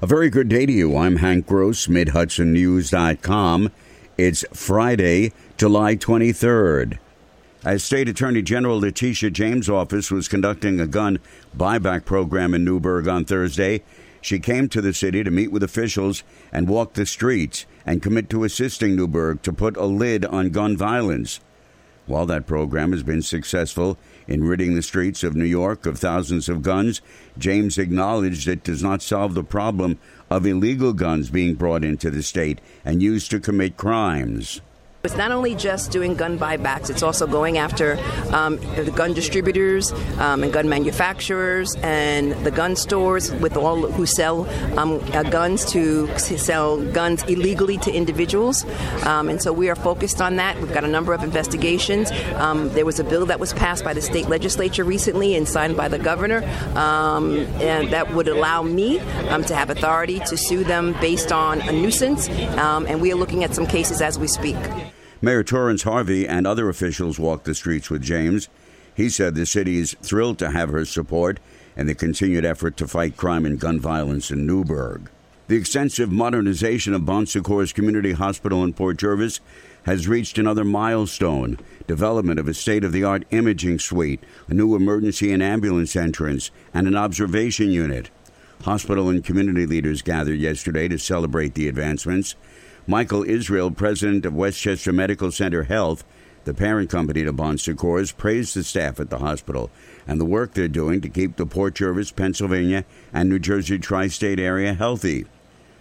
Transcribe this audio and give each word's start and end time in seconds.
A 0.00 0.06
very 0.06 0.30
good 0.30 0.48
day 0.48 0.64
to 0.64 0.72
you. 0.72 0.96
I'm 0.96 1.16
Hank 1.16 1.48
Gross, 1.48 1.88
MidHudsonNews.com. 1.88 3.72
It's 4.16 4.44
Friday, 4.52 5.32
July 5.56 5.96
23rd. 5.96 6.98
As 7.64 7.82
State 7.82 8.08
Attorney 8.08 8.42
General 8.42 8.78
Letitia 8.78 9.30
James' 9.30 9.68
office 9.68 10.12
was 10.12 10.28
conducting 10.28 10.78
a 10.78 10.86
gun 10.86 11.18
buyback 11.56 12.04
program 12.04 12.54
in 12.54 12.64
Newburgh 12.64 13.08
on 13.08 13.24
Thursday, 13.24 13.82
she 14.20 14.38
came 14.38 14.68
to 14.68 14.80
the 14.80 14.94
city 14.94 15.24
to 15.24 15.32
meet 15.32 15.50
with 15.50 15.64
officials 15.64 16.22
and 16.52 16.68
walk 16.68 16.92
the 16.92 17.04
streets 17.04 17.66
and 17.84 18.00
commit 18.00 18.30
to 18.30 18.44
assisting 18.44 18.94
Newburgh 18.94 19.42
to 19.42 19.52
put 19.52 19.76
a 19.76 19.86
lid 19.86 20.24
on 20.24 20.50
gun 20.50 20.76
violence. 20.76 21.40
While 22.08 22.24
that 22.26 22.46
program 22.46 22.92
has 22.92 23.02
been 23.02 23.20
successful 23.20 23.98
in 24.26 24.42
ridding 24.44 24.74
the 24.74 24.82
streets 24.82 25.22
of 25.22 25.36
New 25.36 25.44
York 25.44 25.84
of 25.84 25.98
thousands 25.98 26.48
of 26.48 26.62
guns, 26.62 27.02
James 27.36 27.76
acknowledged 27.76 28.48
it 28.48 28.64
does 28.64 28.82
not 28.82 29.02
solve 29.02 29.34
the 29.34 29.44
problem 29.44 29.98
of 30.30 30.46
illegal 30.46 30.94
guns 30.94 31.28
being 31.28 31.54
brought 31.54 31.84
into 31.84 32.10
the 32.10 32.22
state 32.22 32.62
and 32.82 33.02
used 33.02 33.30
to 33.30 33.40
commit 33.40 33.76
crimes. 33.76 34.62
It's 35.04 35.16
not 35.16 35.30
only 35.30 35.54
just 35.54 35.92
doing 35.92 36.16
gun 36.16 36.36
buybacks, 36.40 36.90
it's 36.90 37.04
also 37.04 37.28
going 37.28 37.56
after 37.56 37.96
um, 38.32 38.56
the 38.74 38.92
gun 38.92 39.14
distributors 39.14 39.92
um, 40.18 40.42
and 40.42 40.52
gun 40.52 40.68
manufacturers 40.68 41.76
and 41.84 42.32
the 42.44 42.50
gun 42.50 42.74
stores 42.74 43.30
with 43.36 43.56
all 43.56 43.86
who 43.92 44.06
sell 44.06 44.44
um, 44.76 45.00
uh, 45.12 45.22
guns 45.22 45.64
to 45.66 46.08
sell 46.18 46.82
guns 46.90 47.22
illegally 47.22 47.78
to 47.78 47.92
individuals. 47.92 48.64
Um, 49.04 49.28
and 49.28 49.40
so 49.40 49.52
we 49.52 49.70
are 49.70 49.76
focused 49.76 50.20
on 50.20 50.34
that. 50.34 50.60
We've 50.60 50.74
got 50.74 50.82
a 50.82 50.88
number 50.88 51.14
of 51.14 51.22
investigations. 51.22 52.10
Um, 52.34 52.68
there 52.70 52.84
was 52.84 52.98
a 52.98 53.04
bill 53.04 53.24
that 53.26 53.38
was 53.38 53.52
passed 53.52 53.84
by 53.84 53.94
the 53.94 54.02
state 54.02 54.28
legislature 54.28 54.82
recently 54.82 55.36
and 55.36 55.48
signed 55.48 55.76
by 55.76 55.86
the 55.86 56.00
governor, 56.00 56.42
um, 56.74 57.36
and 57.62 57.92
that 57.92 58.12
would 58.14 58.26
allow 58.26 58.64
me 58.64 58.98
to 58.98 59.54
have 59.54 59.70
authority 59.70 60.18
to 60.26 60.36
sue 60.36 60.64
them 60.64 60.92
based 61.00 61.30
on 61.30 61.60
a 61.60 61.70
nuisance. 61.70 62.28
and 62.28 63.00
we 63.00 63.12
are 63.12 63.16
looking 63.16 63.44
at 63.44 63.54
some 63.54 63.66
cases 63.66 64.02
as 64.02 64.18
we 64.18 64.26
speak. 64.26 64.56
Mayor 65.20 65.42
Torrance 65.42 65.82
Harvey 65.82 66.28
and 66.28 66.46
other 66.46 66.68
officials 66.68 67.18
walked 67.18 67.44
the 67.44 67.54
streets 67.54 67.90
with 67.90 68.02
James. 68.02 68.48
He 68.94 69.08
said 69.08 69.34
the 69.34 69.46
city 69.46 69.78
is 69.78 69.96
thrilled 70.00 70.38
to 70.38 70.52
have 70.52 70.68
her 70.68 70.84
support 70.84 71.40
and 71.76 71.88
the 71.88 71.94
continued 71.94 72.44
effort 72.44 72.76
to 72.76 72.86
fight 72.86 73.16
crime 73.16 73.44
and 73.44 73.58
gun 73.58 73.80
violence 73.80 74.30
in 74.30 74.46
Newburgh. 74.46 75.10
The 75.48 75.56
extensive 75.56 76.12
modernization 76.12 76.94
of 76.94 77.04
Bon 77.04 77.26
Secours 77.26 77.72
Community 77.72 78.12
Hospital 78.12 78.62
in 78.62 78.74
Port 78.74 78.98
Jervis 78.98 79.40
has 79.84 80.06
reached 80.06 80.38
another 80.38 80.64
milestone 80.64 81.58
development 81.88 82.38
of 82.38 82.46
a 82.46 82.54
state 82.54 82.84
of 82.84 82.92
the 82.92 83.02
art 83.02 83.24
imaging 83.30 83.80
suite, 83.80 84.22
a 84.46 84.54
new 84.54 84.76
emergency 84.76 85.32
and 85.32 85.42
ambulance 85.42 85.96
entrance, 85.96 86.52
and 86.72 86.86
an 86.86 86.94
observation 86.94 87.70
unit. 87.70 88.10
Hospital 88.62 89.08
and 89.08 89.24
community 89.24 89.66
leaders 89.66 90.02
gathered 90.02 90.38
yesterday 90.38 90.86
to 90.86 90.98
celebrate 90.98 91.54
the 91.54 91.66
advancements. 91.66 92.36
Michael 92.90 93.22
Israel, 93.24 93.70
president 93.70 94.24
of 94.24 94.34
Westchester 94.34 94.94
Medical 94.94 95.30
Center 95.30 95.64
Health, 95.64 96.04
the 96.44 96.54
parent 96.54 96.88
company 96.88 97.22
to 97.22 97.34
Bon 97.34 97.58
Secours, 97.58 98.12
praised 98.12 98.56
the 98.56 98.64
staff 98.64 98.98
at 98.98 99.10
the 99.10 99.18
hospital 99.18 99.70
and 100.06 100.18
the 100.18 100.24
work 100.24 100.54
they're 100.54 100.68
doing 100.68 101.02
to 101.02 101.08
keep 101.10 101.36
the 101.36 101.44
Port 101.44 101.74
Jervis, 101.74 102.10
Pennsylvania, 102.12 102.86
and 103.12 103.28
New 103.28 103.38
Jersey 103.38 103.78
tri 103.78 104.08
state 104.08 104.40
area 104.40 104.72
healthy. 104.72 105.26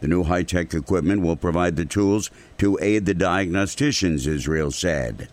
The 0.00 0.08
new 0.08 0.24
high 0.24 0.42
tech 0.42 0.74
equipment 0.74 1.22
will 1.22 1.36
provide 1.36 1.76
the 1.76 1.84
tools 1.84 2.32
to 2.58 2.76
aid 2.82 3.06
the 3.06 3.14
diagnosticians, 3.14 4.26
Israel 4.26 4.72
said. 4.72 5.28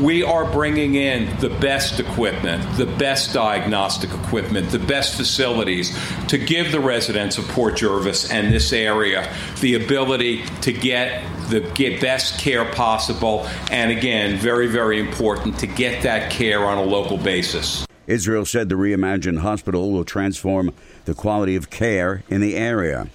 We 0.00 0.24
are 0.24 0.44
bringing 0.50 0.96
in 0.96 1.38
the 1.38 1.48
best 1.48 2.00
equipment, 2.00 2.76
the 2.76 2.86
best 2.86 3.32
diagnostic 3.32 4.10
equipment, 4.10 4.70
the 4.70 4.80
best 4.80 5.14
facilities 5.14 5.96
to 6.26 6.36
give 6.36 6.72
the 6.72 6.80
residents 6.80 7.38
of 7.38 7.46
Port 7.48 7.76
Jervis 7.76 8.28
and 8.28 8.52
this 8.52 8.72
area 8.72 9.32
the 9.60 9.74
ability 9.74 10.44
to 10.62 10.72
get 10.72 11.22
the 11.48 11.60
get 11.74 12.00
best 12.00 12.40
care 12.40 12.64
possible. 12.64 13.46
And 13.70 13.92
again, 13.92 14.36
very, 14.36 14.66
very 14.66 14.98
important 14.98 15.60
to 15.60 15.68
get 15.68 16.02
that 16.02 16.28
care 16.28 16.64
on 16.64 16.76
a 16.78 16.82
local 16.82 17.16
basis. 17.16 17.86
Israel 18.08 18.44
said 18.44 18.68
the 18.68 18.74
reimagined 18.74 19.38
hospital 19.38 19.92
will 19.92 20.04
transform 20.04 20.72
the 21.04 21.14
quality 21.14 21.54
of 21.54 21.70
care 21.70 22.24
in 22.28 22.40
the 22.40 22.56
area. 22.56 23.08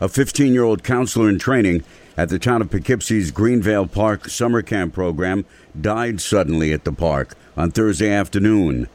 A 0.00 0.08
15 0.08 0.52
year 0.52 0.62
old 0.62 0.84
counselor 0.84 1.28
in 1.28 1.40
training 1.40 1.82
at 2.16 2.28
the 2.28 2.38
town 2.38 2.62
of 2.62 2.70
Poughkeepsie's 2.70 3.32
Greenvale 3.32 3.90
Park 3.90 4.28
summer 4.28 4.62
camp 4.62 4.92
program 4.92 5.44
died 5.78 6.20
suddenly 6.20 6.72
at 6.72 6.84
the 6.84 6.92
park 6.92 7.34
on 7.56 7.70
Thursday 7.70 8.10
afternoon. 8.10 8.88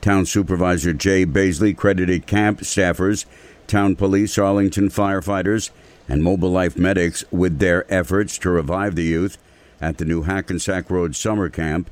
Town 0.00 0.26
Supervisor 0.26 0.92
Jay 0.92 1.24
Baisley 1.24 1.76
credited 1.76 2.26
camp 2.26 2.60
staffers, 2.60 3.24
town 3.66 3.96
police, 3.96 4.38
Arlington 4.38 4.88
firefighters, 4.88 5.70
and 6.08 6.22
Mobile 6.22 6.50
Life 6.50 6.76
medics 6.76 7.24
with 7.30 7.58
their 7.58 7.92
efforts 7.92 8.38
to 8.38 8.50
revive 8.50 8.94
the 8.94 9.04
youth 9.04 9.38
at 9.80 9.98
the 9.98 10.04
new 10.04 10.22
Hackensack 10.22 10.90
Road 10.90 11.16
summer 11.16 11.48
camp. 11.48 11.90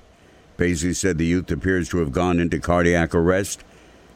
Baisley 0.57 0.95
said 0.95 1.19
the 1.19 1.27
youth 1.27 1.51
appears 1.51 1.89
to 1.89 1.99
have 1.99 2.13
gone 2.13 2.39
into 2.39 2.61
cardiac 2.61 3.15
arrest, 3.15 3.65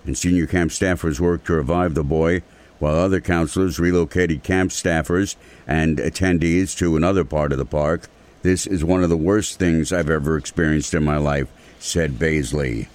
and 0.05 0.17
senior 0.17 0.47
camp 0.47 0.71
staffers 0.71 1.19
worked 1.19 1.47
to 1.47 1.55
revive 1.55 1.95
the 1.95 2.05
boy 2.05 2.43
while 2.79 2.95
other 2.97 3.21
counselors 3.21 3.79
relocated 3.79 4.43
camp 4.43 4.71
staffers 4.71 5.37
and 5.67 5.99
attendees 5.99 6.77
to 6.79 6.97
another 6.97 7.25
part 7.25 7.53
of 7.53 7.59
the 7.59 7.65
park. 7.65 8.09
This 8.43 8.67
is 8.67 8.85
one 8.85 9.03
of 9.03 9.11
the 9.11 9.17
worst 9.17 9.59
things 9.59 9.93
I've 9.93 10.11
ever 10.11 10.37
experienced 10.37 10.95
in 10.95 11.05
my 11.05 11.17
life, 11.17 11.49
said 11.79 12.19
Baisley. 12.19 12.89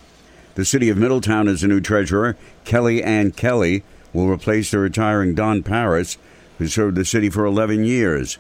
The 0.56 0.66
city 0.66 0.90
of 0.90 0.98
Middletown 0.98 1.48
has 1.48 1.64
a 1.64 1.68
new 1.68 1.82
treasurer. 1.82 2.38
Kelly 2.64 3.04
Ann 3.04 3.32
Kelly 3.32 3.84
will 4.14 4.30
replace 4.30 4.72
the 4.72 4.78
retiring 4.78 5.34
Don 5.34 5.64
Paris, 5.64 6.18
who 6.60 6.68
served 6.68 6.96
the 6.96 7.06
city 7.06 7.30
for 7.30 7.46
11 7.46 7.84
years. 7.84 8.38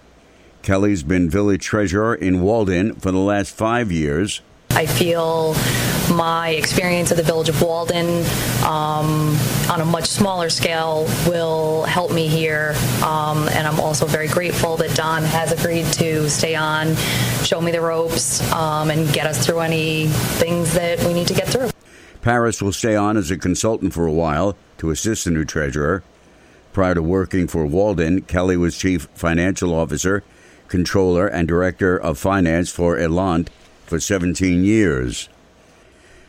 Kelly's 0.61 1.03
been 1.03 1.29
village 1.29 1.65
treasurer 1.65 2.15
in 2.15 2.41
Walden 2.41 2.95
for 2.95 3.11
the 3.11 3.17
last 3.17 3.53
five 3.53 3.91
years. 3.91 4.41
I 4.69 4.85
feel 4.85 5.55
my 6.15 6.49
experience 6.49 7.11
at 7.11 7.17
the 7.17 7.23
Village 7.23 7.49
of 7.49 7.61
Walden 7.61 8.25
um, 8.65 9.35
on 9.69 9.81
a 9.81 9.85
much 9.85 10.05
smaller 10.05 10.49
scale 10.49 11.05
will 11.27 11.83
help 11.83 12.11
me 12.11 12.27
here. 12.27 12.75
Um, 13.03 13.47
and 13.49 13.67
I'm 13.67 13.79
also 13.79 14.05
very 14.05 14.27
grateful 14.27 14.77
that 14.77 14.95
Don 14.95 15.23
has 15.23 15.51
agreed 15.51 15.85
to 15.93 16.29
stay 16.29 16.55
on, 16.55 16.95
show 17.43 17.61
me 17.61 17.71
the 17.71 17.81
ropes, 17.81 18.41
um, 18.53 18.91
and 18.91 19.11
get 19.13 19.27
us 19.27 19.45
through 19.45 19.59
any 19.59 20.07
things 20.07 20.73
that 20.73 21.03
we 21.03 21.13
need 21.13 21.27
to 21.27 21.33
get 21.33 21.47
through. 21.47 21.69
Paris 22.21 22.61
will 22.61 22.71
stay 22.71 22.95
on 22.95 23.17
as 23.17 23.31
a 23.31 23.37
consultant 23.37 23.93
for 23.93 24.07
a 24.07 24.13
while 24.13 24.55
to 24.77 24.91
assist 24.91 25.25
the 25.25 25.31
new 25.31 25.45
treasurer. 25.45 26.03
Prior 26.71 26.95
to 26.95 27.03
working 27.03 27.47
for 27.47 27.65
Walden, 27.65 28.21
Kelly 28.21 28.57
was 28.57 28.77
chief 28.77 29.07
financial 29.13 29.73
officer, 29.73 30.23
controller, 30.67 31.27
and 31.27 31.47
director 31.47 31.97
of 31.97 32.17
finance 32.17 32.71
for 32.71 32.97
Elant 32.97 33.49
for 33.85 33.99
17 33.99 34.63
years. 34.63 35.29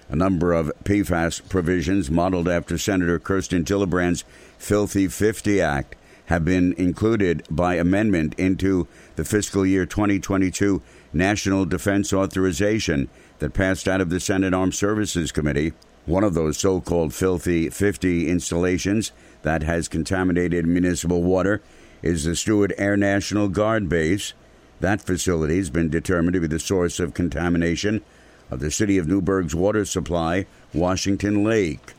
A 0.09 0.16
number 0.16 0.53
of 0.53 0.72
PFAS 0.84 1.48
provisions 1.48 2.10
modeled 2.10 2.48
after 2.48 2.76
Senator 2.76 3.19
Kirsten 3.19 3.65
Gillibrand's 3.65 4.25
Filthy 4.59 5.09
50 5.09 5.60
Act 5.60 5.97
have 6.26 6.44
been 6.44 6.72
included 6.75 7.42
by 7.50 7.75
amendment 7.75 8.34
into 8.38 8.87
the 9.16 9.25
fiscal 9.25 9.66
year 9.66 9.87
2022 9.87 10.81
National 11.12 11.64
Defense 11.64 12.12
Authorization 12.12 13.09
that 13.38 13.54
passed 13.54 13.88
out 13.88 14.00
of 14.00 14.10
the 14.10 14.20
Senate 14.20 14.54
Armed 14.54 14.75
Services 14.75 15.32
Committee. 15.32 15.72
One 16.06 16.25
of 16.25 16.34
those 16.34 16.59
so 16.59 16.81
called 16.81 17.14
Filthy 17.14 17.70
50 17.70 18.28
installations 18.28 19.12
that 19.43 19.62
has 19.62 19.88
contaminated 19.88 20.66
municipal 20.66 21.22
water 21.22 21.62
is 22.03 22.25
the 22.25 22.37
Stewart 22.37 22.72
Air 22.76 22.97
National 22.97 23.48
Guard 23.48 23.88
Base 23.88 24.34
that 24.81 25.00
facility 25.00 25.56
has 25.56 25.70
been 25.70 25.88
determined 25.88 26.34
to 26.34 26.41
be 26.41 26.47
the 26.47 26.59
source 26.59 27.00
of 27.00 27.14
contamination 27.14 28.03
of 28.50 28.60
the 28.60 28.71
city 28.71 28.99
of 28.99 29.06
Newburgh's 29.06 29.55
water 29.55 29.84
supply, 29.84 30.47
Washington 30.72 31.44
Lake. 31.44 31.94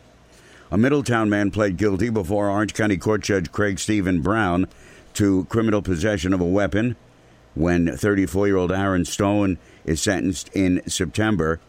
A 0.72 0.78
Middletown 0.78 1.30
man 1.30 1.52
pled 1.52 1.78
guilty 1.78 2.10
before 2.10 2.50
Orange 2.50 2.74
County 2.74 2.98
Court 2.98 3.22
Judge 3.22 3.52
Craig 3.52 3.80
Stephen 3.80 4.22
Brown 4.22 4.68
to 5.14 5.46
criminal 5.46 5.82
possession 5.82 6.34
of 6.34 6.42
a 6.42 6.46
weapon 6.46 6.96
when 7.54 7.96
34 7.96 8.48
year 8.48 8.58
old 8.58 8.72
Aaron 8.72 9.06
Stone 9.06 9.58
is 9.86 10.02
sentenced 10.02 10.50
in 10.54 10.82
September. 10.90 11.60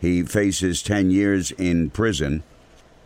He 0.00 0.22
faces 0.22 0.82
10 0.82 1.10
years 1.10 1.52
in 1.52 1.90
prison. 1.90 2.42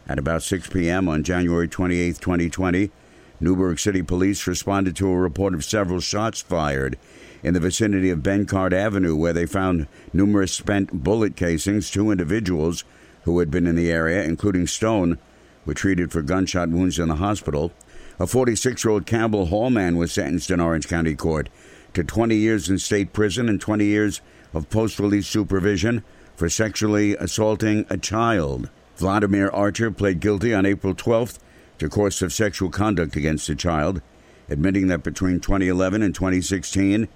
At 0.09 0.19
about 0.19 0.43
6 0.43 0.69
p.m. 0.71 1.09
on 1.09 1.23
January 1.23 1.69
28, 1.69 2.19
2020, 2.19 2.91
Newburgh 3.39 3.79
City 3.79 4.03
Police 4.03 4.47
responded 4.47 4.97
to 4.97 5.09
a 5.09 5.17
report 5.17 5.55
of 5.55 5.65
several 5.65 6.01
shots 6.01 6.41
fired 6.41 6.99
in 7.43 7.55
the 7.55 7.61
vicinity 7.61 8.11
of 8.11 8.21
Benkard 8.21 8.73
Avenue, 8.73 9.17
where 9.17 9.33
they 9.33 9.47
found 9.47 9.87
numerous 10.13 10.53
spent 10.53 11.03
bullet 11.05 11.37
casings. 11.37 11.91
Two 11.91 12.11
individuals 12.11 12.85
who 13.23 13.39
had 13.39 13.51
been 13.51 13.67
in 13.67 13.77
the 13.77 13.91
area, 13.91 14.23
including 14.23 14.67
Stone, 14.67 15.19
were 15.65 15.75
treated 15.75 16.11
for 16.13 16.23
gunshot 16.23 16.69
wounds 16.69 16.99
in 16.99 17.09
the 17.09 17.17
hospital. 17.17 17.73
A 18.19 18.27
46 18.27 18.85
year 18.85 18.93
old 18.93 19.07
Campbell 19.07 19.47
Hall 19.47 19.71
man 19.71 19.97
was 19.97 20.13
sentenced 20.13 20.51
in 20.51 20.61
Orange 20.61 20.89
County 20.89 21.15
Court 21.15 21.49
to 21.95 22.05
20 22.05 22.37
years 22.37 22.69
in 22.69 22.79
state 22.79 23.13
prison 23.13 23.49
and 23.49 23.61
20 23.61 23.85
years 23.85 24.21
of 24.53 24.71
post 24.71 24.99
release 24.99 25.27
supervision 25.27 26.05
for 26.37 26.49
sexually 26.49 27.17
assaulting 27.17 27.87
a 27.91 27.97
child. 27.97 28.71
Vladimir 28.97 29.51
Archer 29.51 29.91
pled 29.91 30.21
guilty 30.21 30.53
on 30.53 30.67
April 30.67 30.95
12th 30.95 31.39
to 31.79 31.89
course 31.89 32.21
of 32.21 32.33
sexual 32.33 32.69
conduct 32.69 33.17
against 33.17 33.49
a 33.49 33.55
child, 33.55 34.03
admitting 34.49 34.89
that 34.89 35.03
between 35.03 35.41
2011 35.41 36.03
and 36.03 36.15
2016 36.15 37.09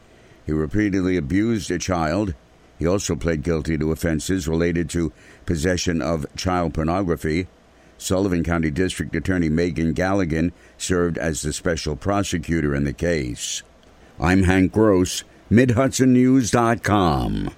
he 0.47 0.53
repeatedly 0.53 1.17
abused 1.17 1.71
a 1.71 1.79
child. 1.79 2.35
He 2.79 2.87
also 2.87 3.17
pled 3.17 3.43
guilty 3.43 3.79
to 3.79 3.93
offenses 3.93 4.49
related 4.49 4.91
to 4.91 5.13
possession 5.47 6.03
of 6.03 6.27
child 6.37 6.75
pornography. 6.75 7.47
Sullivan 7.99 8.45
County 8.45 8.71
District 8.71 9.15
Attorney 9.15 9.49
Megan 9.49 9.95
Galligan 9.95 10.53
served 10.77 11.17
as 11.17 11.43
the 11.43 11.53
special 11.53 11.97
prosecutor 11.97 12.75
in 12.75 12.85
the 12.85 12.93
case. 12.93 13.63
I'm 14.21 14.43
Hank 14.43 14.73
Gross, 14.73 15.25
MidHudsonNews.com. 15.51 17.51